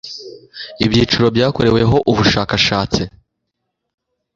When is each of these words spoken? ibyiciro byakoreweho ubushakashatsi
ibyiciro 0.85 1.27
byakoreweho 1.35 1.97
ubushakashatsi 2.11 3.01